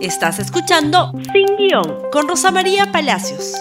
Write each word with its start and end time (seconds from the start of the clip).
Estás 0.00 0.38
escuchando 0.38 1.10
Sin 1.32 1.56
Guión 1.56 2.02
con 2.12 2.28
Rosa 2.28 2.52
María 2.52 2.92
Palacios. 2.92 3.54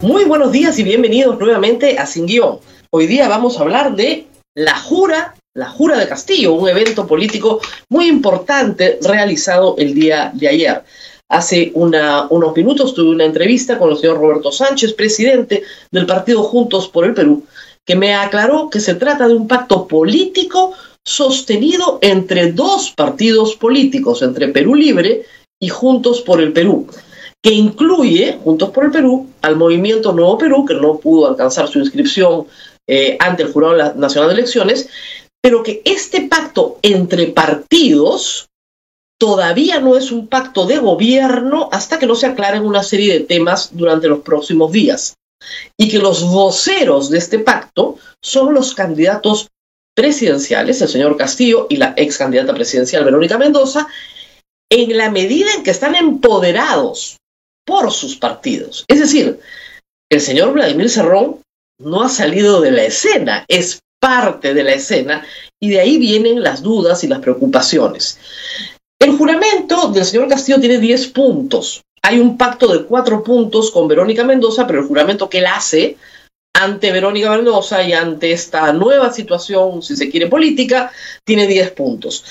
Muy 0.00 0.24
buenos 0.26 0.52
días 0.52 0.78
y 0.78 0.82
bienvenidos 0.82 1.38
nuevamente 1.38 1.98
a 1.98 2.04
Sin 2.04 2.26
Guión. 2.26 2.58
Hoy 2.90 3.06
día 3.06 3.26
vamos 3.26 3.56
a 3.58 3.62
hablar 3.62 3.96
de 3.96 4.26
la 4.54 4.76
Jura, 4.76 5.34
la 5.54 5.70
Jura 5.70 5.98
de 5.98 6.06
Castillo, 6.06 6.52
un 6.52 6.68
evento 6.68 7.06
político 7.06 7.58
muy 7.88 8.06
importante 8.06 8.98
realizado 9.02 9.76
el 9.78 9.94
día 9.94 10.30
de 10.34 10.48
ayer. 10.48 10.82
Hace 11.30 11.72
unos 11.72 12.54
minutos 12.54 12.92
tuve 12.92 13.08
una 13.08 13.24
entrevista 13.24 13.78
con 13.78 13.90
el 13.90 13.96
señor 13.96 14.18
Roberto 14.18 14.52
Sánchez, 14.52 14.92
presidente 14.92 15.62
del 15.90 16.04
partido 16.04 16.42
Juntos 16.42 16.86
por 16.86 17.06
el 17.06 17.14
Perú, 17.14 17.44
que 17.86 17.96
me 17.96 18.14
aclaró 18.14 18.68
que 18.68 18.80
se 18.80 18.94
trata 18.94 19.26
de 19.26 19.34
un 19.34 19.48
pacto 19.48 19.88
político 19.88 20.74
sostenido 21.08 21.98
entre 22.02 22.52
dos 22.52 22.92
partidos 22.94 23.56
políticos, 23.56 24.20
entre 24.20 24.48
Perú 24.48 24.74
Libre 24.74 25.24
y 25.58 25.68
Juntos 25.68 26.20
por 26.20 26.38
el 26.38 26.52
Perú, 26.52 26.86
que 27.42 27.50
incluye, 27.50 28.38
Juntos 28.44 28.70
por 28.70 28.84
el 28.84 28.90
Perú, 28.90 29.26
al 29.40 29.56
movimiento 29.56 30.12
Nuevo 30.12 30.36
Perú, 30.36 30.66
que 30.66 30.74
no 30.74 30.98
pudo 30.98 31.26
alcanzar 31.26 31.66
su 31.66 31.78
inscripción 31.78 32.46
eh, 32.86 33.16
ante 33.20 33.44
el 33.44 33.52
Jurado 33.52 33.94
Nacional 33.94 34.28
de 34.28 34.34
Elecciones, 34.34 34.90
pero 35.42 35.62
que 35.62 35.80
este 35.86 36.28
pacto 36.28 36.78
entre 36.82 37.28
partidos 37.28 38.50
todavía 39.18 39.80
no 39.80 39.96
es 39.96 40.12
un 40.12 40.28
pacto 40.28 40.66
de 40.66 40.76
gobierno 40.76 41.70
hasta 41.72 41.98
que 41.98 42.06
no 42.06 42.16
se 42.16 42.26
aclaren 42.26 42.66
una 42.66 42.82
serie 42.82 43.14
de 43.14 43.20
temas 43.20 43.70
durante 43.72 44.08
los 44.08 44.20
próximos 44.20 44.72
días. 44.72 45.14
Y 45.78 45.88
que 45.88 45.98
los 46.00 46.22
voceros 46.24 47.08
de 47.08 47.16
este 47.16 47.38
pacto 47.38 47.96
son 48.20 48.52
los 48.52 48.74
candidatos 48.74 49.48
presidenciales, 49.98 50.80
el 50.80 50.86
señor 50.86 51.16
Castillo 51.16 51.66
y 51.68 51.76
la 51.76 51.92
ex 51.96 52.18
candidata 52.18 52.54
presidencial 52.54 53.04
Verónica 53.04 53.36
Mendoza, 53.36 53.88
en 54.70 54.96
la 54.96 55.10
medida 55.10 55.52
en 55.56 55.64
que 55.64 55.72
están 55.72 55.96
empoderados 55.96 57.16
por 57.66 57.90
sus 57.90 58.14
partidos. 58.14 58.84
Es 58.86 59.00
decir, 59.00 59.40
el 60.08 60.20
señor 60.20 60.52
Vladimir 60.52 60.88
Cerrón 60.88 61.40
no 61.80 62.04
ha 62.04 62.08
salido 62.08 62.60
de 62.60 62.70
la 62.70 62.84
escena, 62.84 63.44
es 63.48 63.80
parte 63.98 64.54
de 64.54 64.62
la 64.62 64.74
escena 64.74 65.26
y 65.58 65.70
de 65.70 65.80
ahí 65.80 65.98
vienen 65.98 66.44
las 66.44 66.62
dudas 66.62 67.02
y 67.02 67.08
las 67.08 67.18
preocupaciones. 67.18 68.20
El 69.00 69.18
juramento 69.18 69.88
del 69.88 70.04
señor 70.04 70.28
Castillo 70.28 70.60
tiene 70.60 70.78
10 70.78 71.08
puntos. 71.08 71.82
Hay 72.02 72.20
un 72.20 72.38
pacto 72.38 72.68
de 72.68 72.84
cuatro 72.84 73.24
puntos 73.24 73.72
con 73.72 73.88
Verónica 73.88 74.22
Mendoza, 74.22 74.64
pero 74.64 74.78
el 74.78 74.86
juramento 74.86 75.28
que 75.28 75.38
él 75.38 75.46
hace 75.46 75.96
ante 76.58 76.90
Verónica 76.90 77.30
Mendoza 77.30 77.82
y 77.84 77.92
ante 77.92 78.32
esta 78.32 78.72
nueva 78.72 79.12
situación, 79.12 79.80
si 79.80 79.94
se 79.94 80.10
quiere, 80.10 80.26
política, 80.26 80.90
tiene 81.24 81.46
10 81.46 81.70
puntos. 81.70 82.24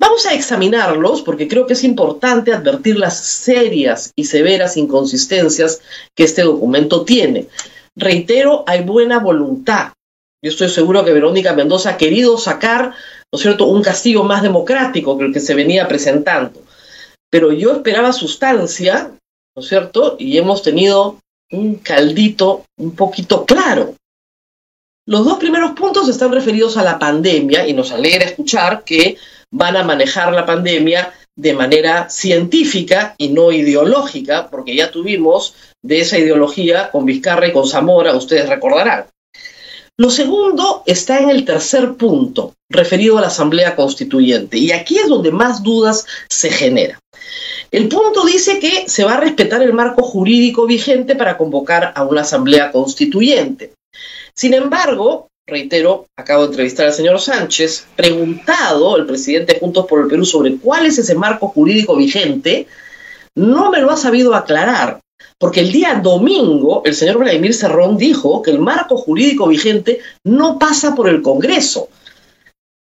Vamos 0.00 0.24
a 0.24 0.32
examinarlos 0.32 1.20
porque 1.20 1.46
creo 1.46 1.66
que 1.66 1.74
es 1.74 1.84
importante 1.84 2.54
advertir 2.54 2.98
las 2.98 3.18
serias 3.18 4.12
y 4.16 4.24
severas 4.24 4.78
inconsistencias 4.78 5.82
que 6.14 6.24
este 6.24 6.42
documento 6.42 7.04
tiene. 7.04 7.48
Reitero, 7.94 8.64
hay 8.66 8.82
buena 8.82 9.18
voluntad. 9.18 9.92
Yo 10.42 10.50
estoy 10.50 10.70
seguro 10.70 11.04
que 11.04 11.12
Verónica 11.12 11.52
Mendoza 11.52 11.90
ha 11.90 11.96
querido 11.98 12.38
sacar, 12.38 12.94
¿no 13.32 13.36
es 13.36 13.42
cierto?, 13.42 13.66
un 13.66 13.82
castigo 13.82 14.24
más 14.24 14.42
democrático 14.42 15.18
que 15.18 15.26
el 15.26 15.32
que 15.34 15.40
se 15.40 15.54
venía 15.54 15.86
presentando. 15.86 16.62
Pero 17.30 17.52
yo 17.52 17.72
esperaba 17.72 18.12
sustancia, 18.14 19.10
¿no 19.54 19.62
es 19.62 19.68
cierto? 19.68 20.16
Y 20.18 20.38
hemos 20.38 20.62
tenido 20.62 21.18
un 21.52 21.76
caldito 21.76 22.64
un 22.78 22.94
poquito 22.94 23.44
claro. 23.44 23.94
Los 25.08 25.24
dos 25.24 25.38
primeros 25.38 25.72
puntos 25.72 26.08
están 26.08 26.32
referidos 26.32 26.76
a 26.76 26.82
la 26.82 26.98
pandemia 26.98 27.68
y 27.68 27.72
nos 27.74 27.92
alegra 27.92 28.24
escuchar 28.24 28.82
que 28.82 29.16
van 29.52 29.76
a 29.76 29.84
manejar 29.84 30.32
la 30.32 30.44
pandemia 30.44 31.12
de 31.36 31.52
manera 31.52 32.08
científica 32.08 33.14
y 33.18 33.28
no 33.28 33.52
ideológica, 33.52 34.48
porque 34.50 34.74
ya 34.74 34.90
tuvimos 34.90 35.54
de 35.82 36.00
esa 36.00 36.18
ideología 36.18 36.90
con 36.90 37.04
Vizcarra 37.04 37.46
y 37.46 37.52
con 37.52 37.68
Zamora, 37.68 38.16
ustedes 38.16 38.48
recordarán. 38.48 39.06
Lo 39.98 40.10
segundo 40.10 40.82
está 40.86 41.20
en 41.20 41.30
el 41.30 41.44
tercer 41.44 41.94
punto, 41.94 42.54
referido 42.68 43.16
a 43.16 43.20
la 43.20 43.28
Asamblea 43.28 43.76
Constituyente, 43.76 44.58
y 44.58 44.72
aquí 44.72 44.98
es 44.98 45.08
donde 45.08 45.30
más 45.30 45.62
dudas 45.62 46.06
se 46.28 46.50
generan. 46.50 46.98
El 47.70 47.88
punto 47.88 48.24
dice 48.24 48.58
que 48.58 48.88
se 48.88 49.04
va 49.04 49.14
a 49.14 49.20
respetar 49.20 49.62
el 49.62 49.72
marco 49.72 50.02
jurídico 50.02 50.66
vigente 50.66 51.16
para 51.16 51.36
convocar 51.36 51.92
a 51.94 52.04
una 52.04 52.20
asamblea 52.20 52.70
constituyente. 52.70 53.72
Sin 54.34 54.54
embargo, 54.54 55.28
reitero, 55.46 56.06
acabo 56.16 56.42
de 56.42 56.48
entrevistar 56.48 56.86
al 56.86 56.92
señor 56.92 57.20
Sánchez, 57.20 57.86
preguntado 57.96 58.96
el 58.96 59.06
presidente 59.06 59.58
Juntos 59.58 59.86
por 59.86 60.00
el 60.00 60.08
Perú 60.08 60.24
sobre 60.24 60.56
cuál 60.56 60.86
es 60.86 60.98
ese 60.98 61.14
marco 61.14 61.48
jurídico 61.48 61.96
vigente, 61.96 62.66
no 63.34 63.70
me 63.70 63.80
lo 63.80 63.90
ha 63.90 63.96
sabido 63.96 64.34
aclarar, 64.34 65.00
porque 65.38 65.60
el 65.60 65.72
día 65.72 66.00
domingo 66.02 66.82
el 66.84 66.94
señor 66.94 67.18
Vladimir 67.18 67.54
Cerrón 67.54 67.96
dijo 67.96 68.42
que 68.42 68.50
el 68.50 68.58
marco 68.58 68.96
jurídico 68.96 69.48
vigente 69.48 70.00
no 70.24 70.58
pasa 70.58 70.94
por 70.94 71.08
el 71.08 71.22
Congreso, 71.22 71.88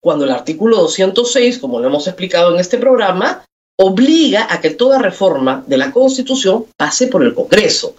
cuando 0.02 0.26
el 0.26 0.32
artículo 0.32 0.78
206, 0.78 1.60
como 1.60 1.80
lo 1.80 1.88
hemos 1.88 2.08
explicado 2.08 2.54
en 2.54 2.60
este 2.60 2.78
programa, 2.78 3.46
obliga 3.84 4.48
a 4.48 4.62
que 4.62 4.70
toda 4.70 5.00
reforma 5.00 5.64
de 5.66 5.78
la 5.78 5.92
Constitución 5.92 6.66
pase 6.78 7.08
por 7.08 7.24
el 7.24 7.34
Congreso. 7.34 7.96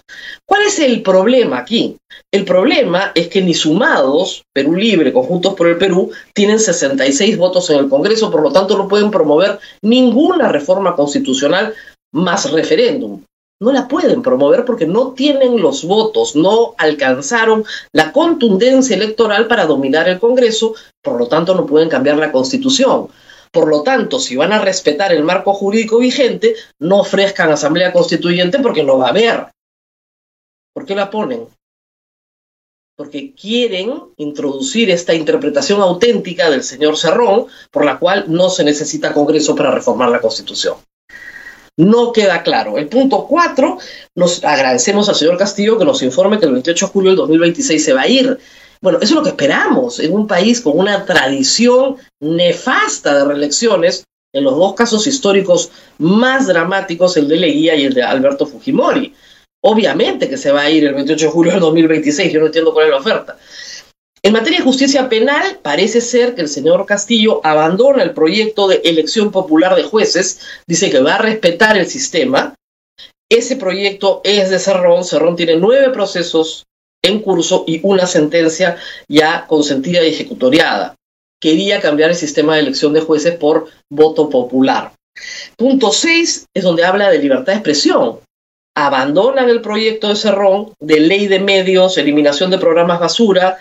¿Cuál 0.47 0.63
es 0.63 0.79
el 0.79 1.03
problema 1.03 1.59
aquí? 1.59 1.97
El 2.31 2.45
problema 2.45 3.11
es 3.17 3.27
que 3.27 3.43
ni 3.43 3.53
sumados, 3.53 4.45
Perú 4.55 4.77
Libre, 4.77 5.13
Conjuntos 5.13 5.55
por 5.55 5.67
el 5.67 5.79
Perú, 5.79 6.13
tienen 6.33 6.61
66 6.61 7.37
votos 7.37 7.69
en 7.71 7.81
el 7.81 7.89
Congreso, 7.89 8.31
por 8.31 8.43
lo 8.43 8.53
tanto 8.53 8.79
no 8.79 8.87
pueden 8.87 9.11
promover 9.11 9.59
ninguna 9.83 10.49
reforma 10.49 10.95
constitucional 10.95 11.75
más 12.13 12.51
referéndum. 12.53 13.25
No 13.61 13.73
la 13.73 13.89
pueden 13.89 14.23
promover 14.23 14.65
porque 14.65 14.87
no 14.87 15.13
tienen 15.13 15.61
los 15.61 15.85
votos, 15.85 16.37
no 16.37 16.75
alcanzaron 16.79 17.65
la 17.93 18.13
contundencia 18.13 18.95
electoral 18.95 19.49
para 19.49 19.67
dominar 19.67 20.09
el 20.09 20.21
Congreso, 20.21 20.75
por 21.03 21.19
lo 21.19 21.27
tanto 21.27 21.55
no 21.55 21.67
pueden 21.67 21.89
cambiar 21.89 22.19
la 22.19 22.31
Constitución. 22.31 23.09
Por 23.53 23.69
lo 23.69 23.83
tanto, 23.83 24.19
si 24.19 24.35
van 24.35 24.53
a 24.53 24.61
respetar 24.61 25.13
el 25.13 25.25
marco 25.25 25.53
jurídico 25.53 25.99
vigente, 25.99 26.57
no 26.79 27.01
ofrezcan 27.01 27.51
asamblea 27.51 27.93
constituyente 27.93 28.59
porque 28.61 28.83
no 28.83 28.99
va 28.99 29.09
a 29.09 29.11
haber. 29.11 29.47
¿Por 30.73 30.87
qué 30.87 30.95
la 30.95 31.11
ponen? 31.11 31.47
Porque 32.97 33.35
quieren 33.35 33.93
introducir 34.17 34.91
esta 34.91 35.13
interpretación 35.13 35.83
auténtica 35.83 36.51
del 36.51 36.63
señor 36.63 36.97
Cerrón, 36.97 37.47
por 37.71 37.85
la 37.85 37.99
cual 37.99 38.25
no 38.29 38.49
se 38.49 38.65
necesita 38.65 39.13
Congreso 39.13 39.55
para 39.55 39.71
reformar 39.71 40.09
la 40.09 40.21
Constitución. 40.21 40.77
No 41.77 42.13
queda 42.13 42.43
claro. 42.43 42.79
El 42.79 42.89
punto 42.89 43.27
cuatro, 43.27 43.79
nos 44.15 44.45
agradecemos 44.45 45.09
al 45.09 45.15
señor 45.15 45.37
Castillo 45.37 45.79
que 45.79 45.85
nos 45.85 46.03
informe 46.03 46.39
que 46.39 46.47
el 46.47 46.53
28 46.53 46.87
de 46.87 46.93
julio 46.93 47.11
del 47.11 47.17
2026 47.17 47.85
se 47.85 47.93
va 47.93 48.03
a 48.03 48.09
ir. 48.09 48.39
Bueno, 48.83 48.99
eso 48.99 49.15
es 49.15 49.17
lo 49.17 49.23
que 49.23 49.29
esperamos 49.31 50.01
en 50.01 50.13
un 50.13 50.27
país 50.27 50.61
con 50.61 50.77
una 50.77 51.05
tradición 51.07 51.97
nefasta 52.21 53.17
de 53.17 53.25
reelecciones, 53.25 54.05
en 54.35 54.43
los 54.43 54.57
dos 54.57 54.75
casos 54.75 55.07
históricos 55.07 55.71
más 55.99 56.49
dramáticos, 56.49 57.17
el 57.17 57.29
de 57.29 57.37
Leguía 57.37 57.77
y 57.77 57.85
el 57.85 57.95
de 57.95 58.03
Alberto 58.03 58.45
Fujimori. 58.45 59.15
Obviamente 59.63 60.29
que 60.29 60.37
se 60.37 60.51
va 60.51 60.63
a 60.63 60.71
ir 60.71 60.85
el 60.85 60.95
28 60.95 61.27
de 61.27 61.31
julio 61.31 61.53
del 61.53 61.61
2026, 61.61 62.33
yo 62.33 62.41
no 62.41 62.47
entiendo 62.47 62.75
cuál 62.75 62.87
es 62.87 62.91
la 62.91 62.99
oferta. 62.99 63.39
En 64.25 64.33
materia 64.33 64.59
de 64.59 64.65
justicia 64.65 65.09
penal, 65.09 65.61
parece 65.63 66.01
ser 66.01 66.35
que 66.35 66.43
el 66.43 66.49
señor 66.49 66.85
Castillo 66.85 67.41
abandona 67.45 68.03
el 68.03 68.15
proyecto 68.15 68.67
de 68.67 68.81
elección 68.85 69.31
popular 69.31 69.77
de 69.77 69.85
jueces, 69.85 70.41
dice 70.67 70.91
que 70.91 71.01
va 71.01 71.17
a 71.17 71.19
respetar 71.19 71.77
el 71.77 71.87
sistema. 71.87 72.57
Ese 73.31 73.55
proyecto 73.55 74.23
es 74.25 74.51
de 74.51 74.59
Cerrón, 74.59 75.05
Cerrón 75.05 75.37
tiene 75.37 75.57
nueve 75.57 75.91
procesos 75.91 76.65
en 77.03 77.21
curso 77.21 77.65
y 77.67 77.81
una 77.83 78.07
sentencia 78.07 78.77
ya 79.09 79.47
consentida 79.47 80.03
y 80.05 80.11
ejecutoriada. 80.11 80.95
Quería 81.41 81.81
cambiar 81.81 82.11
el 82.11 82.17
sistema 82.17 82.55
de 82.55 82.61
elección 82.61 82.93
de 82.93 83.01
jueces 83.01 83.37
por 83.37 83.69
voto 83.91 84.31
popular. 84.31 84.93
Punto 85.57 85.93
6 85.93 86.47
es 86.55 86.63
donde 86.63 86.85
habla 86.85 87.11
de 87.11 87.19
libertad 87.19 87.53
de 87.53 87.59
expresión. 87.59 88.21
Abandonan 88.77 89.51
el 89.51 89.61
proyecto 89.61 90.09
de 90.09 90.17
Cerrón 90.17 90.73
de 90.81 91.01
ley 91.01 91.27
de 91.27 91.41
medios, 91.41 91.99
eliminación 91.99 92.51
de 92.51 92.59
programas 92.59 93.01
basura, 93.01 93.59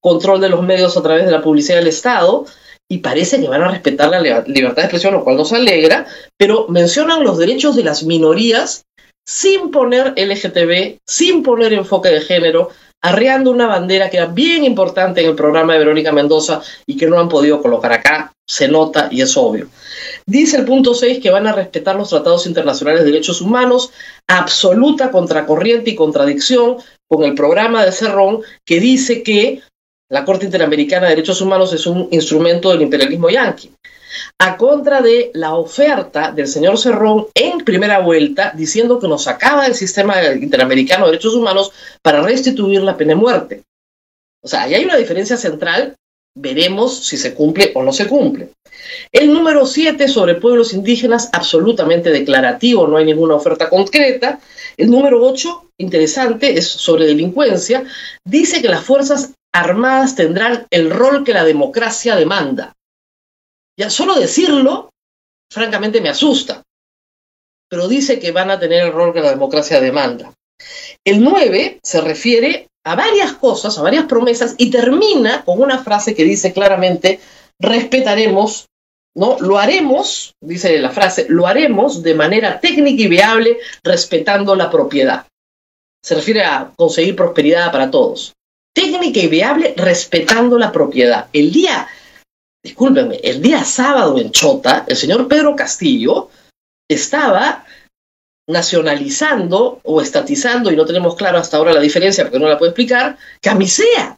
control 0.00 0.40
de 0.40 0.50
los 0.50 0.62
medios 0.62 0.96
a 0.96 1.02
través 1.02 1.24
de 1.24 1.32
la 1.32 1.42
publicidad 1.42 1.78
del 1.78 1.88
Estado, 1.88 2.44
y 2.88 2.98
parece 2.98 3.40
que 3.40 3.48
van 3.48 3.62
a 3.62 3.70
respetar 3.70 4.10
la 4.10 4.20
libertad 4.20 4.82
de 4.82 4.82
expresión, 4.82 5.14
lo 5.14 5.24
cual 5.24 5.36
nos 5.36 5.52
alegra, 5.52 6.06
pero 6.36 6.66
mencionan 6.68 7.24
los 7.24 7.38
derechos 7.38 7.74
de 7.74 7.84
las 7.84 8.02
minorías 8.02 8.84
sin 9.26 9.70
poner 9.70 10.14
LGTB, 10.16 10.98
sin 11.06 11.42
poner 11.42 11.72
enfoque 11.72 12.10
de 12.10 12.20
género, 12.20 12.70
arreando 13.02 13.50
una 13.50 13.66
bandera 13.66 14.08
que 14.08 14.16
era 14.16 14.26
bien 14.26 14.64
importante 14.64 15.20
en 15.20 15.30
el 15.30 15.34
programa 15.34 15.72
de 15.72 15.80
Verónica 15.80 16.12
Mendoza 16.12 16.62
y 16.86 16.96
que 16.96 17.06
no 17.06 17.18
han 17.18 17.28
podido 17.28 17.60
colocar 17.60 17.92
acá, 17.92 18.32
se 18.48 18.68
nota 18.68 19.08
y 19.10 19.22
es 19.22 19.36
obvio. 19.36 19.68
Dice 20.26 20.56
el 20.56 20.64
punto 20.64 20.94
6 20.94 21.20
que 21.20 21.30
van 21.30 21.46
a 21.46 21.52
respetar 21.52 21.96
los 21.96 22.10
tratados 22.10 22.46
internacionales 22.46 23.04
de 23.04 23.10
derechos 23.10 23.40
humanos, 23.40 23.90
absoluta 24.28 25.10
contracorriente 25.10 25.90
y 25.90 25.96
contradicción 25.96 26.76
con 27.08 27.24
el 27.24 27.34
programa 27.34 27.84
de 27.84 27.92
Cerrón 27.92 28.42
que 28.64 28.78
dice 28.78 29.22
que 29.22 29.62
la 30.08 30.24
Corte 30.24 30.44
Interamericana 30.44 31.08
de 31.08 31.16
Derechos 31.16 31.40
Humanos 31.40 31.72
es 31.72 31.86
un 31.86 32.08
instrumento 32.10 32.70
del 32.70 32.82
imperialismo 32.82 33.30
yanqui. 33.30 33.72
A 34.38 34.56
contra 34.56 35.00
de 35.00 35.30
la 35.34 35.54
oferta 35.54 36.32
del 36.32 36.46
señor 36.46 36.78
Cerrón 36.78 37.26
en 37.34 37.58
primera 37.58 38.00
vuelta, 38.00 38.52
diciendo 38.54 38.98
que 38.98 39.08
nos 39.08 39.24
sacaba 39.24 39.64
del 39.64 39.74
sistema 39.74 40.22
interamericano 40.34 41.06
de 41.06 41.12
derechos 41.12 41.34
humanos 41.34 41.72
para 42.02 42.22
restituir 42.22 42.82
la 42.82 42.96
pena 42.96 43.10
de 43.10 43.20
muerte. 43.20 43.62
O 44.42 44.48
sea, 44.48 44.62
ahí 44.62 44.74
hay 44.74 44.84
una 44.84 44.96
diferencia 44.96 45.36
central, 45.36 45.94
veremos 46.34 47.04
si 47.04 47.16
se 47.16 47.34
cumple 47.34 47.72
o 47.74 47.82
no 47.82 47.92
se 47.92 48.08
cumple. 48.08 48.50
El 49.12 49.32
número 49.32 49.66
7 49.66 50.08
sobre 50.08 50.34
pueblos 50.34 50.72
indígenas, 50.72 51.28
absolutamente 51.32 52.10
declarativo, 52.10 52.86
no 52.86 52.96
hay 52.96 53.04
ninguna 53.04 53.34
oferta 53.34 53.68
concreta. 53.68 54.40
El 54.76 54.90
número 54.90 55.24
8, 55.24 55.70
interesante, 55.78 56.58
es 56.58 56.66
sobre 56.66 57.06
delincuencia, 57.06 57.84
dice 58.24 58.62
que 58.62 58.68
las 58.68 58.84
Fuerzas 58.84 59.32
Armadas 59.54 60.16
tendrán 60.16 60.66
el 60.70 60.90
rol 60.90 61.24
que 61.24 61.34
la 61.34 61.44
democracia 61.44 62.16
demanda. 62.16 62.72
Ya 63.78 63.90
solo 63.90 64.14
decirlo, 64.14 64.90
francamente, 65.50 66.00
me 66.00 66.08
asusta. 66.08 66.62
Pero 67.68 67.88
dice 67.88 68.18
que 68.18 68.32
van 68.32 68.50
a 68.50 68.58
tener 68.58 68.86
el 68.86 68.92
rol 68.92 69.12
que 69.12 69.20
la 69.20 69.30
democracia 69.30 69.80
demanda. 69.80 70.32
El 71.04 71.22
9 71.22 71.80
se 71.82 72.00
refiere 72.00 72.68
a 72.84 72.94
varias 72.96 73.32
cosas, 73.34 73.78
a 73.78 73.82
varias 73.82 74.04
promesas, 74.04 74.54
y 74.58 74.70
termina 74.70 75.44
con 75.44 75.60
una 75.60 75.78
frase 75.82 76.14
que 76.14 76.24
dice 76.24 76.52
claramente, 76.52 77.20
respetaremos, 77.58 78.66
¿no? 79.14 79.38
Lo 79.40 79.58
haremos, 79.58 80.34
dice 80.40 80.78
la 80.78 80.90
frase, 80.90 81.26
lo 81.28 81.46
haremos 81.46 82.02
de 82.02 82.14
manera 82.14 82.60
técnica 82.60 83.02
y 83.02 83.08
viable, 83.08 83.58
respetando 83.82 84.54
la 84.54 84.70
propiedad. 84.70 85.26
Se 86.04 86.14
refiere 86.14 86.42
a 86.42 86.72
conseguir 86.76 87.14
prosperidad 87.14 87.70
para 87.70 87.90
todos. 87.90 88.32
Técnica 88.74 89.20
y 89.20 89.28
viable, 89.28 89.74
respetando 89.76 90.58
la 90.58 90.72
propiedad. 90.72 91.28
El 91.32 91.52
día 91.52 91.88
discúlpenme, 92.64 93.16
el 93.22 93.42
día 93.42 93.64
sábado 93.64 94.18
en 94.18 94.30
Chota, 94.30 94.84
el 94.86 94.96
señor 94.96 95.26
Pedro 95.28 95.56
Castillo 95.56 96.30
estaba 96.88 97.64
nacionalizando 98.48 99.80
o 99.84 100.00
estatizando, 100.00 100.70
y 100.70 100.76
no 100.76 100.84
tenemos 100.84 101.16
claro 101.16 101.38
hasta 101.38 101.56
ahora 101.56 101.72
la 101.72 101.80
diferencia 101.80 102.24
porque 102.24 102.38
no 102.38 102.48
la 102.48 102.58
puedo 102.58 102.70
explicar, 102.70 103.18
camisea. 103.40 104.16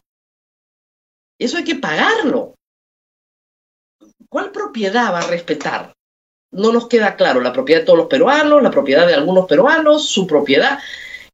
Eso 1.39 1.57
hay 1.57 1.63
que 1.63 1.75
pagarlo. 1.75 2.53
¿Cuál 4.29 4.51
propiedad 4.51 5.13
va 5.13 5.19
a 5.19 5.27
respetar? 5.27 5.93
No 6.51 6.71
nos 6.71 6.87
queda 6.87 7.15
claro 7.15 7.41
la 7.41 7.53
propiedad 7.53 7.81
de 7.81 7.85
todos 7.85 7.99
los 7.99 8.07
peruanos, 8.07 8.63
la 8.63 8.71
propiedad 8.71 9.07
de 9.07 9.13
algunos 9.13 9.45
peruanos, 9.45 10.07
su 10.09 10.25
propiedad. 10.25 10.79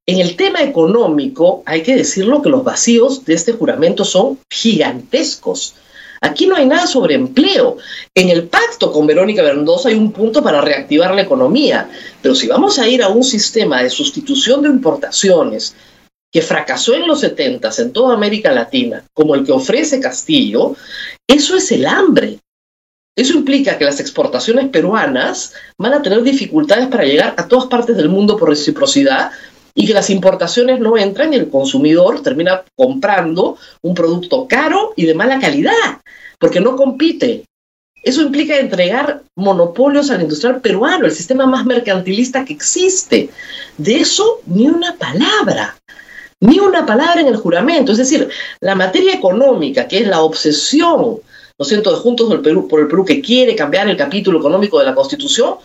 En 0.08 0.19
el 0.19 0.36
tema 0.36 0.62
económico, 0.63 1.63
hay 1.66 1.84
que 1.84 1.96
decirlo 1.96 2.42
que 2.42 2.50
los 2.50 2.63
vacíos 2.63 3.24
de 3.25 3.36
este 3.36 3.54
juramento 3.54 4.04
son 4.04 4.40
gigantescos. 4.52 5.75
Aquí 6.24 6.46
no 6.46 6.56
hay 6.56 6.68
nada 6.68 6.86
sobre 6.86 7.16
empleo. 7.16 7.78
En 8.14 8.30
el 8.30 8.48
pacto 8.48 8.92
con 8.92 9.08
Verónica 9.08 9.42
Mendoza 9.42 9.90
hay 9.90 9.96
un 9.96 10.12
punto 10.12 10.44
para 10.44 10.62
reactivar 10.62 11.16
la 11.16 11.24
economía, 11.24 11.90
pero 12.22 12.36
si 12.36 12.48
vamos 12.48 12.78
a 12.78 12.88
ir 12.88 13.02
a 13.02 13.10
un 13.10 13.24
sistema 13.24 13.82
de 13.82 13.90
sustitución 13.90 14.62
de 14.62 14.70
importaciones 14.70 15.76
que 16.32 16.44
fracasó 16.44 16.94
en 16.94 17.08
los 17.08 17.22
70 17.22 17.70
en 17.80 17.92
toda 17.92 18.14
América 18.14 18.52
Latina, 18.52 19.04
como 19.14 19.34
el 19.34 19.44
que 19.44 19.52
ofrece 19.52 20.00
Castillo, 20.00 20.76
eso 21.28 21.58
es 21.58 21.72
el 21.72 21.88
hambre. 21.88 22.38
Eso 23.16 23.34
implica 23.34 23.78
que 23.78 23.84
las 23.84 24.00
exportaciones 24.00 24.70
peruanas 24.70 25.54
van 25.78 25.94
a 25.94 26.02
tener 26.02 26.22
dificultades 26.24 26.88
para 26.88 27.04
llegar 27.04 27.34
a 27.36 27.48
todas 27.48 27.66
partes 27.66 27.98
del 27.98 28.08
mundo 28.08 28.38
por 28.38 28.50
reciprocidad, 28.50 29.32
y 29.74 29.88
que 29.88 29.94
las 29.94 30.10
importaciones 30.10 30.80
no 30.80 30.98
entran 30.98 31.34
y 31.34 31.38
el 31.38 31.50
consumidor 31.50 32.22
termina 32.22 32.64
comprando 32.76 33.58
un 33.82 33.94
producto 33.94 34.48
caro 34.48 34.94
y 34.96 35.06
de 35.06 35.14
mala 35.14 35.40
calidad, 35.40 36.02
porque 36.40 36.60
no 36.60 36.76
compite. 36.76 37.46
Eso 38.04 38.22
implica 38.24 38.58
entregar 38.58 39.22
monopolios 39.36 40.10
al 40.10 40.22
industrial 40.22 40.60
peruano, 40.60 41.06
el 41.06 41.12
sistema 41.12 41.46
más 41.46 41.66
mercantilista 41.66 42.44
que 42.44 42.54
existe. 42.54 43.30
De 43.78 43.98
eso 43.98 44.42
ni 44.48 44.68
una 44.68 44.96
palabra, 44.96 45.78
ni 46.40 46.60
una 46.60 46.86
palabra 46.86 47.22
en 47.22 47.28
el 47.28 47.38
juramento. 47.38 47.92
Es 47.92 48.00
decir, 48.00 48.28
la 48.60 48.74
materia 48.74 49.14
económica, 49.14 49.88
que 49.88 50.00
es 50.00 50.08
la 50.08 50.22
obsesión, 50.22 51.20
¿no 51.60 51.66
siento?, 51.66 51.92
de 51.92 51.98
Juntos 51.98 52.30
del 52.30 52.42
Perú, 52.42 52.68
por 52.68 52.80
el 52.80 52.88
Perú 52.88 53.06
que 53.06 53.22
quiere 53.22 53.56
cambiar 53.56 53.88
el 53.88 53.98
capítulo 53.98 54.40
económico 54.40 54.80
de 54.80 54.86
la 54.86 54.96
Constitución, 54.96 55.56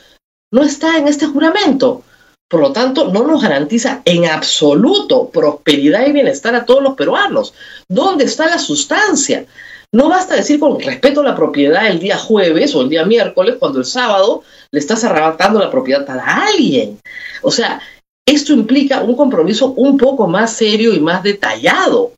no 0.52 0.62
está 0.62 0.98
en 0.98 1.08
este 1.08 1.26
juramento. 1.26 2.02
Por 2.48 2.60
lo 2.60 2.72
tanto, 2.72 3.08
no 3.08 3.26
nos 3.26 3.42
garantiza 3.42 4.02
en 4.04 4.26
absoluto 4.26 5.28
prosperidad 5.30 6.06
y 6.06 6.12
bienestar 6.12 6.54
a 6.54 6.64
todos 6.64 6.82
los 6.82 6.94
peruanos. 6.94 7.54
¿Dónde 7.88 8.24
está 8.24 8.46
la 8.46 8.58
sustancia? 8.58 9.46
No 9.92 10.08
basta 10.08 10.36
decir 10.36 10.60
con 10.60 10.78
respeto 10.78 11.20
a 11.20 11.24
la 11.24 11.34
propiedad 11.34 11.88
el 11.88 11.98
día 11.98 12.18
jueves 12.18 12.74
o 12.74 12.82
el 12.82 12.88
día 12.88 13.04
miércoles, 13.04 13.56
cuando 13.58 13.78
el 13.78 13.84
sábado 13.84 14.42
le 14.70 14.78
estás 14.78 15.02
arrebatando 15.04 15.58
la 15.58 15.70
propiedad 15.70 16.08
a 16.08 16.46
alguien. 16.46 17.00
O 17.42 17.50
sea, 17.50 17.80
esto 18.26 18.52
implica 18.52 19.02
un 19.02 19.16
compromiso 19.16 19.72
un 19.76 19.96
poco 19.96 20.26
más 20.26 20.52
serio 20.52 20.92
y 20.92 21.00
más 21.00 21.22
detallado. 21.22 22.12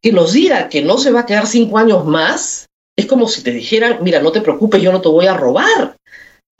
Que 0.00 0.12
nos 0.12 0.32
diga 0.32 0.68
que 0.68 0.82
no 0.82 0.98
se 0.98 1.10
va 1.10 1.20
a 1.20 1.26
quedar 1.26 1.46
cinco 1.46 1.78
años 1.78 2.04
más, 2.04 2.66
es 2.96 3.06
como 3.06 3.28
si 3.28 3.42
te 3.42 3.50
dijeran, 3.50 3.98
mira, 4.02 4.20
no 4.20 4.32
te 4.32 4.42
preocupes, 4.42 4.82
yo 4.82 4.92
no 4.92 5.00
te 5.00 5.08
voy 5.08 5.26
a 5.26 5.36
robar. 5.36 5.96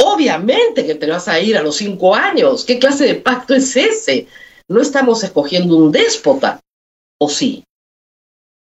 Obviamente 0.04 0.84
que 0.84 0.96
te 0.96 1.06
vas 1.06 1.28
a 1.28 1.38
ir 1.40 1.56
a 1.56 1.62
los 1.62 1.76
cinco 1.76 2.14
años. 2.14 2.64
¿Qué 2.64 2.78
clase 2.78 3.04
de 3.04 3.14
pacto 3.14 3.54
es 3.54 3.76
ese? 3.76 4.26
No 4.68 4.80
estamos 4.80 5.22
escogiendo 5.22 5.76
un 5.76 5.92
déspota, 5.92 6.60
¿o 7.20 7.28
sí? 7.28 7.64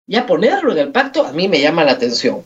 Ya 0.09 0.27
ponerlo 0.27 0.73
en 0.73 0.79
el 0.79 0.93
pacto 0.93 1.27
a 1.27 1.33
mí 1.33 1.49
me 1.49 1.61
llama 1.61 1.85
la 1.85 1.93
atención. 1.93 2.45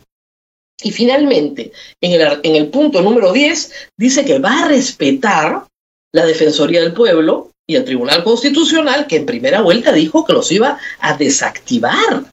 Y 0.82 0.92
finalmente, 0.92 1.72
en 2.00 2.12
el, 2.12 2.40
en 2.42 2.56
el 2.56 2.68
punto 2.68 3.02
número 3.02 3.32
10, 3.32 3.90
dice 3.98 4.24
que 4.24 4.38
va 4.38 4.62
a 4.62 4.68
respetar 4.68 5.66
la 6.12 6.24
Defensoría 6.24 6.80
del 6.80 6.94
Pueblo 6.94 7.50
y 7.68 7.76
el 7.76 7.84
Tribunal 7.84 8.24
Constitucional, 8.24 9.06
que 9.06 9.16
en 9.16 9.26
primera 9.26 9.60
vuelta 9.60 9.92
dijo 9.92 10.24
que 10.24 10.32
los 10.32 10.50
iba 10.50 10.78
a 11.00 11.16
desactivar. 11.16 12.24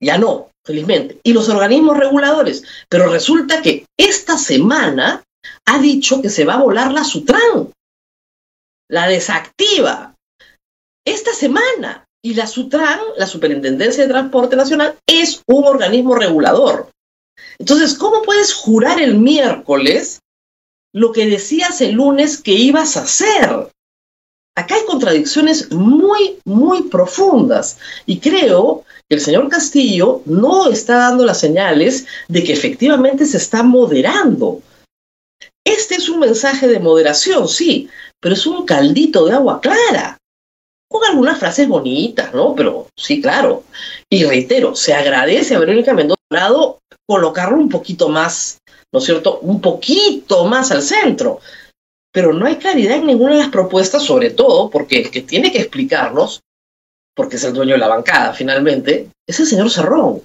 Ya 0.00 0.16
no, 0.16 0.50
felizmente, 0.68 1.18
y 1.22 1.32
los 1.32 1.48
organismos 1.48 1.96
reguladores. 1.96 2.62
Pero 2.90 3.10
resulta 3.10 3.62
que 3.62 3.86
esta 3.96 4.36
semana 4.36 5.24
ha 5.64 5.78
dicho 5.78 6.20
que 6.20 6.28
se 6.28 6.44
va 6.44 6.54
a 6.54 6.62
volar 6.62 6.92
la 6.92 7.04
Sutran. 7.04 7.72
La 8.90 9.08
desactiva. 9.08 10.14
Esta 11.06 11.32
semana. 11.32 12.04
Y 12.22 12.34
la 12.34 12.46
Sutran, 12.46 13.00
la 13.16 13.26
Superintendencia 13.26 14.02
de 14.02 14.10
Transporte 14.10 14.56
Nacional, 14.56 14.98
es 15.06 15.42
un 15.46 15.64
organismo 15.64 16.14
regulador. 16.14 16.90
Entonces, 17.58 17.94
¿cómo 17.94 18.22
puedes 18.22 18.52
jurar 18.52 19.00
el 19.00 19.16
miércoles 19.16 20.20
lo 20.92 21.12
que 21.12 21.26
decías 21.26 21.80
el 21.80 21.92
lunes 21.92 22.42
que 22.42 22.52
ibas 22.52 22.98
a 22.98 23.04
hacer? 23.04 23.70
Acá 24.58 24.74
hay 24.74 24.84
contradicciones 24.86 25.70
muy, 25.70 26.40
muy 26.44 26.82
profundas. 26.82 27.78
Y 28.06 28.18
creo 28.18 28.82
el 29.08 29.20
señor 29.20 29.48
Castillo 29.48 30.22
no 30.24 30.68
está 30.68 30.96
dando 30.96 31.24
las 31.24 31.38
señales 31.38 32.06
de 32.26 32.42
que 32.42 32.54
efectivamente 32.54 33.24
se 33.24 33.36
está 33.36 33.62
moderando. 33.62 34.60
Este 35.64 35.94
es 35.94 36.08
un 36.08 36.18
mensaje 36.18 36.66
de 36.66 36.80
moderación, 36.80 37.46
sí, 37.46 37.88
pero 38.18 38.34
es 38.34 38.46
un 38.48 38.66
caldito 38.66 39.26
de 39.26 39.34
agua 39.34 39.60
clara, 39.60 40.18
con 40.90 41.04
algunas 41.04 41.38
frases 41.38 41.68
bonitas, 41.68 42.34
¿no? 42.34 42.56
Pero 42.56 42.88
sí, 42.96 43.22
claro. 43.22 43.62
Y 44.10 44.24
reitero, 44.24 44.74
se 44.74 44.92
agradece 44.92 45.54
a 45.54 45.60
Verónica 45.60 45.94
Mendoza 45.94 46.18
colocarlo 47.06 47.58
un 47.58 47.68
poquito 47.68 48.08
más, 48.08 48.58
¿no 48.92 48.98
es 48.98 49.04
cierto? 49.04 49.38
Un 49.38 49.60
poquito 49.60 50.46
más 50.46 50.72
al 50.72 50.82
centro. 50.82 51.38
Pero 52.18 52.32
no 52.32 52.46
hay 52.46 52.56
claridad 52.56 52.96
en 52.96 53.06
ninguna 53.06 53.34
de 53.34 53.38
las 53.38 53.48
propuestas, 53.48 54.02
sobre 54.02 54.30
todo 54.30 54.70
porque 54.70 55.02
el 55.02 55.10
que 55.12 55.22
tiene 55.22 55.52
que 55.52 55.60
explicarnos 55.60 56.42
porque 57.14 57.36
es 57.36 57.44
el 57.44 57.52
dueño 57.52 57.74
de 57.74 57.78
la 57.78 57.86
bancada 57.86 58.32
finalmente, 58.32 59.06
es 59.24 59.38
el 59.38 59.46
señor 59.46 59.70
Cerrón. 59.70 60.22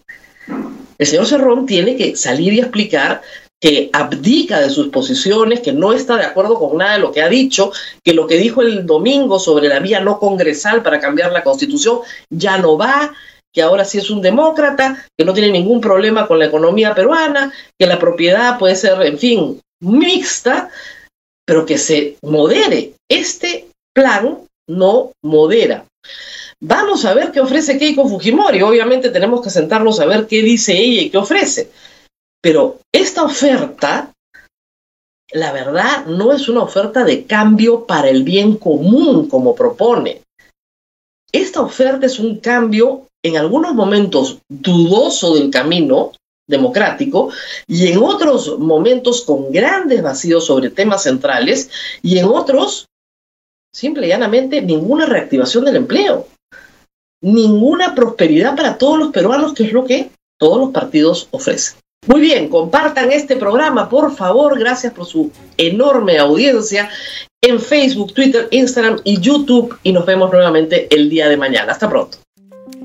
El 0.98 1.06
señor 1.06 1.28
Cerrón 1.28 1.68
tiene 1.68 1.96
que 1.96 2.16
salir 2.16 2.52
y 2.52 2.62
explicar 2.62 3.22
que 3.62 3.92
abdica 3.94 4.60
de 4.60 4.72
sus 4.72 4.88
posiciones, 4.88 5.60
que 5.60 5.72
no 5.72 5.94
está 5.94 6.18
de 6.18 6.26
acuerdo 6.26 6.58
con 6.58 6.80
nada 6.80 6.94
de 6.94 7.00
lo 7.00 7.12
que 7.12 7.22
ha 7.22 7.30
dicho, 7.30 7.72
que 8.04 8.16
lo 8.16 8.26
que 8.26 8.38
dijo 8.38 8.64
el 8.64 8.88
domingo 8.88 9.38
sobre 9.40 9.68
la 9.68 9.78
vía 9.78 10.00
no 10.00 10.18
congresal 10.18 10.82
para 10.82 11.00
cambiar 11.00 11.32
la 11.32 11.44
constitución 11.44 12.00
ya 12.32 12.58
no 12.58 12.76
va, 12.76 13.14
que 13.54 13.62
ahora 13.62 13.86
sí 13.86 14.00
es 14.00 14.10
un 14.10 14.24
demócrata, 14.24 15.06
que 15.16 15.26
no 15.26 15.34
tiene 15.36 15.52
ningún 15.52 15.80
problema 15.80 16.26
con 16.26 16.40
la 16.40 16.46
economía 16.46 16.96
peruana, 16.96 17.54
que 17.78 17.86
la 17.86 18.00
propiedad 18.00 18.58
puede 18.58 18.76
ser, 18.76 19.00
en 19.04 19.20
fin, 19.20 19.62
mixta, 19.80 20.72
pero 21.46 21.66
que 21.66 21.78
se 21.78 22.18
modere. 22.22 22.94
Este 23.10 23.68
plan 23.94 24.40
no 24.68 25.12
modera. 25.24 25.86
Vamos 26.62 27.04
a 27.06 27.14
ver 27.14 27.32
qué 27.32 27.42
ofrece 27.42 27.78
Keiko 27.78 28.08
Fujimori. 28.08 28.62
Obviamente 28.62 29.10
tenemos 29.10 29.42
que 29.42 29.50
sentarnos 29.50 30.00
a 30.00 30.06
ver 30.06 30.28
qué 30.28 30.42
dice 30.42 30.74
ella 30.74 31.02
y 31.02 31.10
qué 31.10 31.18
ofrece. 31.18 31.70
Pero 32.42 32.80
esta 32.94 33.24
oferta, 33.24 34.14
la 35.32 35.52
verdad, 35.52 36.06
no 36.06 36.32
es 36.32 36.48
una 36.48 36.64
oferta 36.64 37.04
de 37.04 37.26
cambio 37.26 37.86
para 37.86 38.10
el 38.10 38.24
bien 38.24 38.58
común 38.58 39.28
como 39.28 39.56
propone. 39.56 40.22
Esta 41.34 41.62
oferta 41.62 42.06
es 42.06 42.20
un 42.20 42.40
cambio 42.40 43.08
en 43.24 43.38
algunos 43.38 43.74
momentos 43.74 44.40
dudoso 44.50 45.36
del 45.36 45.50
camino, 45.50 46.12
democrático 46.48 47.30
y 47.68 47.88
en 47.88 48.00
otros 48.00 48.60
momentos 48.60 49.22
con 49.22 49.52
grandes 49.52 50.02
vacíos 50.02 50.46
sobre 50.46 50.70
temas 50.70 51.04
centrales 51.04 51.70
y 52.02 52.18
en 52.18 52.26
otros, 52.26 52.88
simple 53.74 54.08
y 54.08 54.10
llanamente, 54.10 54.62
ninguna 54.62 55.06
reactivación 55.06 55.66
del 55.66 55.78
empleo, 55.78 56.28
ninguna 57.22 57.96
prosperidad 57.96 58.56
para 58.56 58.78
todos 58.78 59.00
los 59.00 59.12
peruanos, 59.12 59.54
que 59.54 59.64
es 59.64 59.74
lo 59.74 59.86
que 59.86 60.12
todos 60.38 60.60
los 60.60 60.72
partidos 60.72 61.28
ofrecen. 61.32 61.78
Muy 62.06 62.20
bien, 62.20 62.50
compartan 62.50 63.14
este 63.14 63.38
programa, 63.38 63.88
por 63.88 64.14
favor. 64.14 64.60
Gracias 64.60 64.92
por 64.92 65.06
su 65.06 65.32
enorme 65.56 66.18
audiencia 66.18 66.90
en 67.42 67.62
Facebook, 67.62 68.14
Twitter, 68.14 68.50
Instagram 68.52 69.00
y 69.06 69.22
YouTube. 69.22 69.78
Y 69.84 69.94
nos 69.94 70.06
vemos 70.06 70.30
nuevamente 70.32 70.94
el 70.94 71.10
día 71.10 71.30
de 71.30 71.38
mañana. 71.38 71.72
Hasta 71.72 71.90
pronto. 71.90 72.23